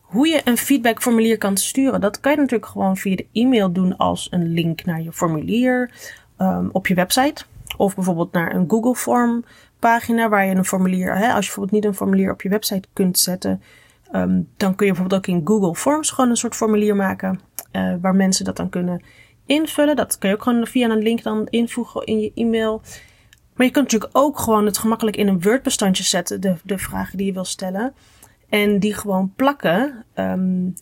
Hoe 0.00 0.28
je 0.28 0.40
een 0.44 0.56
feedbackformulier 0.56 1.38
kan 1.38 1.56
sturen, 1.56 2.00
dat 2.00 2.20
kan 2.20 2.32
je 2.32 2.38
natuurlijk 2.38 2.70
gewoon 2.70 2.96
via 2.96 3.16
de 3.16 3.26
e-mail 3.32 3.72
doen 3.72 3.96
als 3.96 4.28
een 4.30 4.52
link 4.52 4.84
naar 4.84 5.02
je 5.02 5.12
formulier 5.12 5.90
um, 6.38 6.68
op 6.72 6.86
je 6.86 6.94
website. 6.94 7.44
Of 7.76 7.94
bijvoorbeeld 7.94 8.32
naar 8.32 8.54
een 8.54 8.70
Google 8.70 8.94
Form 8.94 9.44
pagina 9.78 10.28
waar 10.28 10.46
je 10.46 10.54
een 10.54 10.64
formulier, 10.64 11.16
hè, 11.16 11.26
als 11.26 11.46
je 11.46 11.52
bijvoorbeeld 11.52 11.70
niet 11.70 11.84
een 11.84 11.94
formulier 11.94 12.32
op 12.32 12.42
je 12.42 12.48
website 12.48 12.88
kunt 12.92 13.18
zetten, 13.18 13.62
um, 14.12 14.48
dan 14.56 14.74
kun 14.74 14.86
je 14.86 14.92
bijvoorbeeld 14.92 15.28
ook 15.28 15.34
in 15.34 15.46
Google 15.46 15.74
Forms 15.74 16.10
gewoon 16.10 16.30
een 16.30 16.36
soort 16.36 16.56
formulier 16.56 16.96
maken 16.96 17.40
uh, 17.72 17.94
waar 18.00 18.14
mensen 18.14 18.44
dat 18.44 18.56
dan 18.56 18.68
kunnen 18.68 19.02
invullen. 19.46 19.96
Dat 19.96 20.18
kun 20.18 20.28
je 20.28 20.34
ook 20.34 20.42
gewoon 20.42 20.66
via 20.66 20.90
een 20.90 21.02
link 21.02 21.22
dan 21.22 21.46
invoegen 21.50 22.04
in 22.04 22.20
je 22.20 22.32
e-mail. 22.34 22.82
Maar 23.54 23.66
je 23.66 23.72
kunt 23.72 23.92
natuurlijk 23.92 24.18
ook 24.18 24.38
gewoon 24.38 24.66
het 24.66 24.78
gemakkelijk 24.78 25.16
in 25.16 25.28
een 25.28 25.42
Word-bestandje 25.42 26.04
zetten, 26.04 26.40
de, 26.40 26.56
de 26.64 26.78
vragen 26.78 27.18
die 27.18 27.26
je 27.26 27.32
wil 27.32 27.44
stellen. 27.44 27.94
En 28.48 28.78
die 28.78 28.94
gewoon 28.94 29.32
plakken 29.36 30.04
um, 30.14 30.74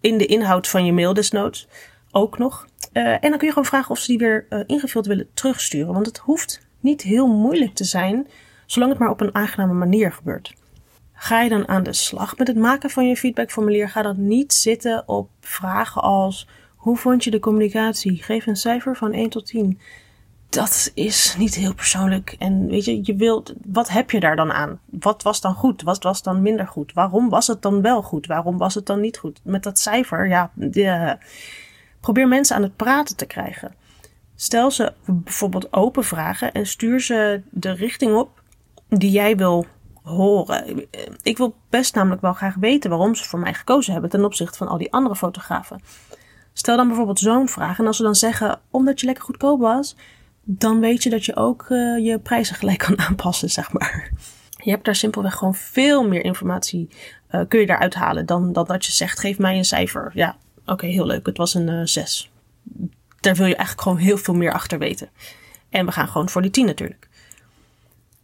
in 0.00 0.18
de 0.18 0.26
inhoud 0.26 0.68
van 0.68 0.84
je 0.84 0.92
mail 0.92 1.14
desnoods 1.14 1.68
ook 2.10 2.38
nog. 2.38 2.66
Uh, 2.92 3.12
en 3.12 3.20
dan 3.20 3.38
kun 3.38 3.46
je 3.46 3.52
gewoon 3.52 3.64
vragen 3.64 3.90
of 3.90 3.98
ze 3.98 4.06
die 4.06 4.18
weer 4.18 4.46
uh, 4.50 4.60
ingevuld 4.66 5.06
willen 5.06 5.28
terugsturen. 5.34 5.92
Want 5.92 6.06
het 6.06 6.18
hoeft 6.18 6.66
niet 6.80 7.02
heel 7.02 7.26
moeilijk 7.26 7.74
te 7.74 7.84
zijn, 7.84 8.26
zolang 8.66 8.90
het 8.90 9.00
maar 9.00 9.10
op 9.10 9.20
een 9.20 9.34
aangename 9.34 9.72
manier 9.72 10.12
gebeurt. 10.12 10.54
Ga 11.20 11.40
je 11.40 11.48
dan 11.48 11.68
aan 11.68 11.82
de 11.82 11.92
slag 11.92 12.36
met 12.36 12.46
het 12.46 12.56
maken 12.56 12.90
van 12.90 13.08
je 13.08 13.16
feedbackformulier, 13.16 13.88
ga 13.88 14.02
dan 14.02 14.26
niet 14.26 14.52
zitten 14.52 15.08
op 15.08 15.30
vragen 15.40 16.02
als 16.02 16.48
hoe 16.76 16.96
vond 16.96 17.24
je 17.24 17.30
de 17.30 17.38
communicatie? 17.38 18.22
Geef 18.22 18.46
een 18.46 18.56
cijfer 18.56 18.96
van 18.96 19.12
1 19.12 19.30
tot 19.30 19.46
10. 19.46 19.80
Dat 20.48 20.90
is 20.94 21.34
niet 21.38 21.54
heel 21.54 21.74
persoonlijk. 21.74 22.36
En 22.38 22.66
weet 22.66 22.84
je, 22.84 23.00
je 23.02 23.14
wilt, 23.14 23.52
wat 23.66 23.88
heb 23.88 24.10
je 24.10 24.20
daar 24.20 24.36
dan 24.36 24.52
aan? 24.52 24.80
Wat 24.84 25.22
was 25.22 25.40
dan 25.40 25.54
goed? 25.54 25.82
Wat 25.82 26.02
was 26.02 26.22
dan 26.22 26.42
minder 26.42 26.66
goed? 26.66 26.92
Waarom 26.92 27.28
was 27.28 27.46
het 27.46 27.62
dan 27.62 27.82
wel 27.82 28.02
goed? 28.02 28.26
Waarom 28.26 28.58
was 28.58 28.74
het 28.74 28.86
dan 28.86 29.00
niet 29.00 29.18
goed? 29.18 29.40
Met 29.42 29.62
dat 29.62 29.78
cijfer, 29.78 30.28
ja, 30.28 30.50
probeer 32.00 32.28
mensen 32.28 32.56
aan 32.56 32.62
het 32.62 32.76
praten 32.76 33.16
te 33.16 33.26
krijgen. 33.26 33.74
Stel 34.34 34.70
ze 34.70 34.92
bijvoorbeeld 35.04 35.72
open 35.72 36.04
vragen 36.04 36.52
en 36.52 36.66
stuur 36.66 37.00
ze 37.00 37.42
de 37.50 37.70
richting 37.72 38.14
op 38.14 38.42
die 38.88 39.10
jij 39.10 39.36
wil 39.36 39.66
horen. 40.08 40.86
Ik 41.22 41.36
wil 41.36 41.56
best 41.70 41.94
namelijk 41.94 42.22
wel 42.22 42.32
graag 42.32 42.54
weten 42.54 42.90
waarom 42.90 43.14
ze 43.14 43.24
voor 43.24 43.38
mij 43.38 43.54
gekozen 43.54 43.92
hebben 43.92 44.10
ten 44.10 44.24
opzichte 44.24 44.58
van 44.58 44.68
al 44.68 44.78
die 44.78 44.92
andere 44.92 45.16
fotografen. 45.16 45.80
Stel 46.52 46.76
dan 46.76 46.86
bijvoorbeeld 46.86 47.18
zo'n 47.18 47.48
vraag. 47.48 47.78
En 47.78 47.86
als 47.86 47.96
ze 47.96 48.02
dan 48.02 48.14
zeggen, 48.14 48.60
omdat 48.70 49.00
je 49.00 49.06
lekker 49.06 49.24
goedkoop 49.24 49.60
was, 49.60 49.96
dan 50.42 50.80
weet 50.80 51.02
je 51.02 51.10
dat 51.10 51.24
je 51.24 51.36
ook 51.36 51.66
uh, 51.68 52.04
je 52.04 52.18
prijzen 52.18 52.56
gelijk 52.56 52.78
kan 52.78 52.98
aanpassen, 53.08 53.50
zeg 53.50 53.72
maar. 53.72 54.10
Je 54.62 54.70
hebt 54.70 54.84
daar 54.84 54.96
simpelweg 54.96 55.34
gewoon 55.34 55.54
veel 55.54 56.08
meer 56.08 56.24
informatie 56.24 56.88
uh, 57.30 57.40
kun 57.48 57.60
je 57.60 57.66
daaruit 57.66 57.94
halen 57.94 58.26
dan, 58.26 58.52
dan 58.52 58.64
dat 58.64 58.86
je 58.86 58.92
zegt: 58.92 59.20
geef 59.20 59.38
mij 59.38 59.56
een 59.56 59.64
cijfer. 59.64 60.10
Ja, 60.14 60.36
oké, 60.66 60.86
heel 60.86 61.06
leuk. 61.06 61.26
Het 61.26 61.36
was 61.36 61.54
een 61.54 61.68
uh, 61.68 61.80
6. 61.84 62.30
Daar 63.20 63.34
wil 63.34 63.46
je 63.46 63.56
eigenlijk 63.56 63.82
gewoon 63.82 63.98
heel 63.98 64.18
veel 64.18 64.34
meer 64.34 64.52
achter 64.52 64.78
weten. 64.78 65.08
En 65.70 65.86
we 65.86 65.92
gaan 65.92 66.08
gewoon 66.08 66.28
voor 66.28 66.42
die 66.42 66.50
10 66.50 66.66
natuurlijk. 66.66 67.07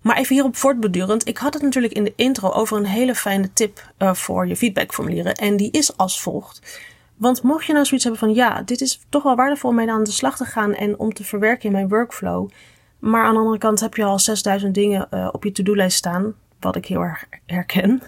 Maar 0.04 0.16
even 0.16 0.34
hierop 0.34 0.56
voortbedurend. 0.56 1.28
Ik 1.28 1.38
had 1.38 1.54
het 1.54 1.62
natuurlijk 1.62 1.92
in 1.92 2.04
de 2.04 2.12
intro 2.16 2.50
over 2.50 2.76
een 2.76 2.87
hele 2.87 3.14
fijne 3.14 3.52
tip 3.52 3.92
uh, 3.99 4.14
voor 4.14 4.46
je 4.46 4.56
feedbackformulieren. 4.56 5.34
En 5.34 5.56
die 5.56 5.70
is 5.70 5.96
als 5.96 6.20
volgt. 6.20 6.80
Want 7.16 7.42
mocht 7.42 7.64
je 7.64 7.73
nou 7.73 7.84
zoiets 7.84 8.04
hebben 8.04 8.23
van 8.23 8.34
ja, 8.34 8.62
dit 8.62 8.80
is 8.80 9.00
toch 9.08 9.23
wel 9.23 9.37
waardevol 9.37 9.70
om 9.70 9.76
mee 9.76 9.90
aan 9.90 10.04
de 10.04 10.11
slag 10.11 10.37
te 10.37 10.44
gaan 10.44 10.75
en 10.75 10.99
om 10.99 11.12
te 11.12 11.25
verwerken 11.25 11.64
in 11.64 11.73
mijn 11.73 11.88
workflow. 11.88 12.50
Maar 12.99 13.25
aan 13.25 13.32
de 13.32 13.38
andere 13.38 13.58
kant 13.58 13.80
heb 13.80 13.94
je 13.94 14.04
al 14.04 14.18
6000 14.18 14.75
dingen 14.75 15.08
uh, 15.11 15.28
op 15.32 15.44
je 15.44 15.52
to-do-lijst 15.52 15.96
staan, 15.96 16.34
wat 16.64 16.76
ik 16.76 16.87
heel 16.87 17.00
erg 17.00 17.25
herken. 17.47 18.02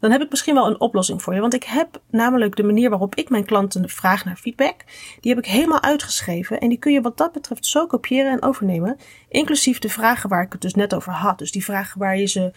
Dan 0.00 0.10
heb 0.10 0.22
ik 0.22 0.30
misschien 0.30 0.54
wel 0.54 0.66
een 0.66 0.80
oplossing 0.80 1.22
voor 1.22 1.34
je. 1.34 1.40
Want 1.40 1.54
ik 1.54 1.64
heb 1.64 2.00
namelijk 2.10 2.56
de 2.56 2.62
manier 2.62 2.90
waarop 2.90 3.14
ik 3.14 3.30
mijn 3.30 3.44
klanten 3.44 3.88
vraag 3.88 4.24
naar 4.24 4.36
feedback. 4.36 4.84
Die 5.20 5.34
heb 5.34 5.44
ik 5.44 5.50
helemaal 5.50 5.82
uitgeschreven. 5.82 6.60
En 6.60 6.68
die 6.68 6.78
kun 6.78 6.92
je 6.92 7.00
wat 7.00 7.16
dat 7.16 7.32
betreft 7.32 7.66
zo 7.66 7.86
kopiëren 7.86 8.32
en 8.32 8.42
overnemen. 8.42 8.96
Inclusief 9.28 9.78
de 9.78 9.88
vragen 9.88 10.28
waar 10.28 10.42
ik 10.42 10.52
het 10.52 10.60
dus 10.60 10.74
net 10.74 10.94
over 10.94 11.12
had. 11.12 11.38
Dus 11.38 11.52
die 11.52 11.64
vragen 11.64 11.98
waar 11.98 12.18
je 12.18 12.26
ze 12.26 12.52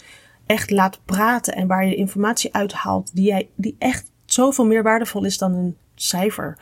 echt 0.46 0.72
laat 0.72 1.00
praten 1.06 1.56
en 1.56 1.68
waar 1.68 1.86
je 1.86 1.96
informatie 1.96 2.54
uithaalt 2.54 3.16
die, 3.16 3.26
jij, 3.26 3.50
die 3.56 3.76
echt 3.80 4.12
zoveel 4.26 4.66
meer 4.66 4.84
waardevol 4.84 5.26
is 5.26 5.38
dan 5.38 5.54
een 5.54 5.78
cijfer. 5.96 6.58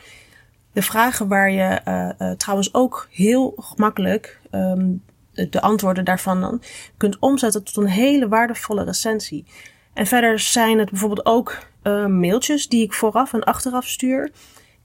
De 0.73 0.81
vragen 0.81 1.27
waar 1.27 1.51
je 1.51 1.81
uh, 1.87 2.09
uh, 2.19 2.35
trouwens 2.35 2.73
ook 2.73 3.07
heel 3.11 3.53
gemakkelijk 3.57 4.39
um, 4.51 5.03
de 5.33 5.61
antwoorden 5.61 6.05
daarvan 6.05 6.41
dan 6.41 6.61
kunt 6.97 7.19
omzetten 7.19 7.63
tot 7.63 7.77
een 7.77 7.89
hele 7.89 8.27
waardevolle 8.27 8.83
recensie. 8.83 9.45
En 9.93 10.05
verder 10.05 10.39
zijn 10.39 10.79
het 10.79 10.89
bijvoorbeeld 10.89 11.25
ook 11.25 11.57
uh, 11.83 12.05
mailtjes 12.05 12.67
die 12.67 12.83
ik 12.83 12.93
vooraf 12.93 13.33
en 13.33 13.43
achteraf 13.43 13.87
stuur. 13.87 14.31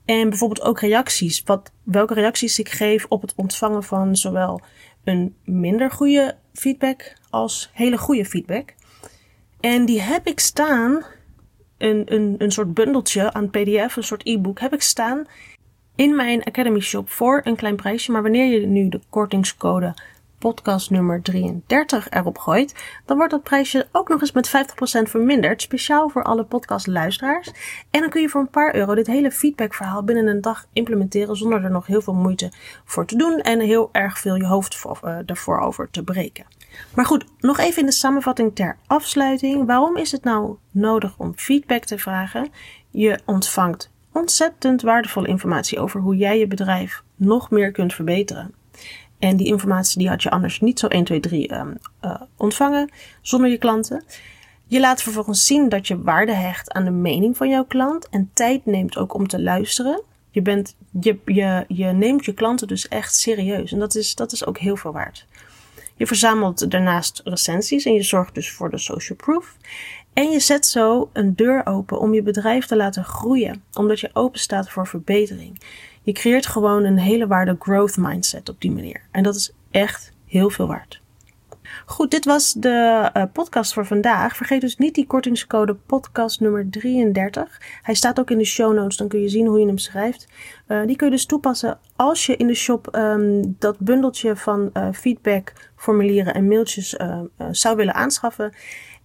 En 0.05 0.29
bijvoorbeeld 0.29 0.61
ook 0.61 0.79
reacties. 0.79 1.43
Wat, 1.45 1.71
welke 1.83 2.13
reacties 2.13 2.59
ik 2.59 2.69
geef 2.69 3.05
op 3.09 3.21
het 3.21 3.33
ontvangen 3.35 3.83
van 3.83 4.15
zowel 4.15 4.61
een 5.03 5.35
minder 5.43 5.91
goede 5.91 6.35
feedback 6.53 7.13
als 7.29 7.69
hele 7.73 7.97
goede 7.97 8.25
feedback. 8.25 8.73
En 9.59 9.85
die 9.85 10.01
heb 10.01 10.27
ik 10.27 10.39
staan 10.39 11.05
een, 11.77 12.13
een, 12.13 12.35
een 12.37 12.51
soort 12.51 12.73
bundeltje 12.73 13.33
aan 13.33 13.49
PDF, 13.49 13.95
een 13.95 14.03
soort 14.03 14.25
e-book, 14.25 14.59
heb 14.59 14.73
ik 14.73 14.81
staan 14.81 15.25
in 15.95 16.15
mijn 16.15 16.43
Academy 16.43 16.79
Shop 16.79 17.09
voor 17.09 17.41
een 17.43 17.55
klein 17.55 17.75
prijsje. 17.75 18.11
Maar 18.11 18.21
wanneer 18.21 18.59
je 18.59 18.67
nu 18.67 18.89
de 18.89 18.99
kortingscode 19.09 19.93
podcast 20.39 20.89
nummer 20.89 21.21
33 21.21 22.09
erop 22.09 22.37
gooit, 22.37 22.75
dan 23.05 23.17
wordt 23.17 23.31
dat 23.31 23.43
prijsje 23.43 23.87
ook 23.91 24.09
nog 24.09 24.21
eens 24.21 24.31
met 24.31 24.47
50% 24.47 24.51
verminderd, 25.09 25.61
speciaal 25.61 26.09
voor 26.09 26.23
alle 26.23 26.43
podcastluisteraars. 26.43 27.51
En 27.89 28.01
dan 28.01 28.09
kun 28.09 28.21
je 28.21 28.29
voor 28.29 28.41
een 28.41 28.49
paar 28.49 28.75
euro 28.75 28.95
dit 28.95 29.07
hele 29.07 29.31
feedbackverhaal 29.31 30.03
binnen 30.03 30.27
een 30.27 30.41
dag 30.41 30.65
implementeren 30.73 31.35
zonder 31.35 31.63
er 31.63 31.71
nog 31.71 31.85
heel 31.85 32.01
veel 32.01 32.13
moeite 32.13 32.51
voor 32.85 33.05
te 33.05 33.17
doen 33.17 33.39
en 33.39 33.59
heel 33.59 33.89
erg 33.91 34.19
veel 34.19 34.35
je 34.35 34.45
hoofd 34.45 34.85
uh, 34.85 35.17
ervoor 35.25 35.59
over 35.59 35.89
te 35.91 36.03
breken. 36.03 36.45
Maar 36.95 37.05
goed, 37.05 37.25
nog 37.39 37.57
even 37.57 37.79
in 37.79 37.85
de 37.85 37.91
samenvatting 37.91 38.55
ter 38.55 38.77
afsluiting. 38.87 39.65
Waarom 39.65 39.97
is 39.97 40.11
het 40.11 40.23
nou 40.23 40.55
nodig 40.71 41.13
om 41.17 41.33
feedback 41.35 41.83
te 41.83 41.97
vragen? 41.97 42.49
Je 42.89 43.19
ontvangt 43.25 43.91
ontzettend 44.13 44.81
waardevolle 44.81 45.27
informatie 45.27 45.79
over 45.79 45.99
hoe 45.99 46.15
jij 46.15 46.39
je 46.39 46.47
bedrijf 46.47 47.03
nog 47.15 47.49
meer 47.51 47.71
kunt 47.71 47.93
verbeteren. 47.93 48.53
En 49.19 49.37
die 49.37 49.47
informatie 49.47 49.99
die 49.99 50.09
had 50.09 50.23
je 50.23 50.29
anders 50.29 50.59
niet 50.59 50.79
zo 50.79 50.87
1, 50.87 51.03
2, 51.03 51.19
3 51.19 51.53
um, 51.53 51.77
uh, 52.01 52.21
ontvangen 52.37 52.91
zonder 53.21 53.49
je 53.49 53.57
klanten. 53.57 54.03
Je 54.65 54.79
laat 54.79 55.01
vervolgens 55.01 55.45
zien 55.45 55.69
dat 55.69 55.87
je 55.87 56.01
waarde 56.01 56.33
hecht 56.33 56.71
aan 56.71 56.83
de 56.83 56.91
mening 56.91 57.37
van 57.37 57.49
jouw 57.49 57.65
klant 57.65 58.09
en 58.09 58.29
tijd 58.33 58.65
neemt 58.65 58.97
ook 58.97 59.13
om 59.13 59.27
te 59.27 59.41
luisteren. 59.41 60.03
Je, 60.31 60.41
bent, 60.41 60.75
je, 61.01 61.19
je, 61.25 61.65
je 61.67 61.85
neemt 61.85 62.25
je 62.25 62.33
klanten 62.33 62.67
dus 62.67 62.87
echt 62.87 63.15
serieus 63.15 63.71
en 63.71 63.79
dat 63.79 63.95
is, 63.95 64.15
dat 64.15 64.31
is 64.31 64.45
ook 64.45 64.57
heel 64.57 64.75
veel 64.75 64.91
waard. 64.91 65.27
Je 65.95 66.07
verzamelt 66.07 66.71
daarnaast 66.71 67.21
recensies 67.23 67.85
en 67.85 67.93
je 67.93 68.03
zorgt 68.03 68.35
dus 68.35 68.51
voor 68.51 68.69
de 68.69 68.77
social 68.77 69.17
proof. 69.17 69.55
En 70.13 70.31
je 70.31 70.39
zet 70.39 70.65
zo 70.65 71.09
een 71.13 71.35
deur 71.35 71.65
open 71.65 71.99
om 71.99 72.13
je 72.13 72.21
bedrijf 72.21 72.65
te 72.65 72.75
laten 72.75 73.03
groeien, 73.03 73.63
omdat 73.73 73.99
je 73.99 74.09
open 74.13 74.39
staat 74.39 74.69
voor 74.69 74.87
verbetering. 74.87 75.61
Je 76.01 76.11
creëert 76.11 76.45
gewoon 76.45 76.83
een 76.83 76.97
hele 76.97 77.27
waarde 77.27 77.55
growth 77.59 77.97
mindset 77.97 78.49
op 78.49 78.61
die 78.61 78.71
manier. 78.71 79.01
En 79.11 79.23
dat 79.23 79.35
is 79.35 79.53
echt 79.71 80.11
heel 80.25 80.49
veel 80.49 80.67
waard. 80.67 81.01
Goed, 81.85 82.11
dit 82.11 82.25
was 82.25 82.53
de 82.53 83.09
uh, 83.13 83.23
podcast 83.33 83.73
voor 83.73 83.85
vandaag. 83.85 84.35
Vergeet 84.35 84.61
dus 84.61 84.77
niet 84.77 84.95
die 84.95 85.07
kortingscode 85.07 85.73
podcast 85.73 86.39
nummer 86.39 86.69
33. 86.69 87.61
Hij 87.81 87.93
staat 87.93 88.19
ook 88.19 88.31
in 88.31 88.37
de 88.37 88.45
show 88.45 88.73
notes, 88.73 88.97
dan 88.97 89.07
kun 89.07 89.21
je 89.21 89.29
zien 89.29 89.47
hoe 89.47 89.59
je 89.59 89.65
hem 89.65 89.77
schrijft. 89.77 90.27
Uh, 90.67 90.85
die 90.85 90.95
kun 90.95 91.07
je 91.07 91.13
dus 91.13 91.25
toepassen 91.25 91.79
als 91.95 92.25
je 92.25 92.35
in 92.35 92.47
de 92.47 92.53
shop 92.53 92.95
um, 92.95 93.55
dat 93.59 93.79
bundeltje 93.79 94.35
van 94.35 94.69
uh, 94.73 94.87
feedback, 94.93 95.53
formulieren 95.75 96.33
en 96.33 96.47
mailtjes 96.47 96.95
zou 97.51 97.75
willen 97.75 97.93
aanschaffen. 97.93 98.53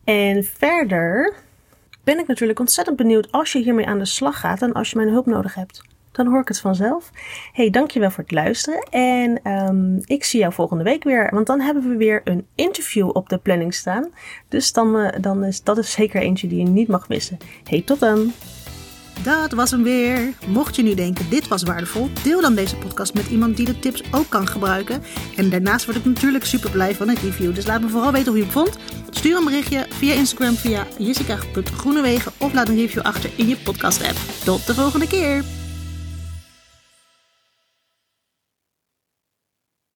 En 0.05 0.45
verder 0.45 1.35
ben 2.05 2.19
ik 2.19 2.27
natuurlijk 2.27 2.61
ontzettend 2.61 2.97
benieuwd 2.97 3.33
als 3.33 3.53
je 3.53 3.59
hiermee 3.63 3.87
aan 3.87 3.99
de 3.99 4.05
slag 4.05 4.41
gaat 4.41 4.63
en 4.63 4.73
als 4.73 4.91
je 4.91 4.97
mijn 4.97 5.09
hulp 5.09 5.27
nodig 5.27 5.55
hebt 5.55 5.83
dan 6.15 6.27
hoor 6.27 6.41
ik 6.41 6.49
het 6.49 6.61
vanzelf. 6.61 7.11
Hey, 7.53 7.71
dankjewel 7.71 8.11
voor 8.11 8.23
het 8.23 8.33
luisteren. 8.33 8.87
En 8.91 9.53
um, 9.53 10.01
ik 10.05 10.25
zie 10.25 10.41
jou 10.41 10.53
volgende 10.53 10.85
week 10.85 11.05
weer. 11.05 11.31
Want 11.35 11.47
dan 11.47 11.61
hebben 11.61 11.89
we 11.89 11.97
weer 11.97 12.21
een 12.25 12.47
interview 12.55 13.11
op 13.13 13.29
de 13.29 13.39
planning 13.39 13.75
staan. 13.75 14.09
Dus 14.49 14.73
dan, 14.73 14.97
uh, 14.97 15.09
dan 15.21 15.45
is 15.45 15.63
dat 15.63 15.79
is 15.79 15.93
zeker 15.93 16.23
eentje 16.23 16.49
die 16.49 16.59
je 16.59 16.65
niet 16.65 16.89
mag 16.89 17.09
missen. 17.09 17.39
Hey, 17.65 17.83
tot 17.83 18.01
dan! 18.01 18.33
Dat 19.23 19.53
was 19.53 19.71
hem 19.71 19.83
weer. 19.83 20.33
Mocht 20.47 20.77
je 20.77 20.83
nu 20.83 20.95
denken 20.95 21.31
dit 21.31 21.49
was 21.49 21.63
waardevol, 21.63 22.09
deel 22.23 22.41
dan 22.41 22.55
deze 22.55 22.77
podcast 22.77 23.15
met 23.15 23.29
iemand 23.29 23.57
die 23.57 23.67
de 23.67 23.79
tips 23.79 24.03
ook 24.13 24.29
kan 24.29 24.47
gebruiken. 24.47 25.03
En 25.37 25.51
daarnaast 25.51 25.85
word 25.85 25.97
ik 25.97 26.05
natuurlijk 26.05 26.45
super 26.45 26.71
blij 26.71 26.95
van 26.95 27.09
een 27.09 27.19
review. 27.23 27.55
Dus 27.55 27.67
laat 27.67 27.81
me 27.81 27.89
vooral 27.89 28.13
weten 28.13 28.29
hoe 28.29 28.37
je 28.37 28.45
het 28.45 28.53
vond. 28.53 28.79
Stuur 29.11 29.37
een 29.37 29.45
berichtje 29.45 29.87
via 29.89 30.15
Instagram 30.15 30.55
via 30.55 30.87
jessica.groenewegen 30.99 32.33
of 32.39 32.53
laat 32.53 32.69
een 32.69 32.77
review 32.77 33.03
achter 33.03 33.31
in 33.37 33.49
je 33.49 33.57
podcast 33.57 34.03
app. 34.03 34.17
Tot 34.45 34.67
de 34.67 34.75
volgende 34.75 35.07
keer. 35.07 35.64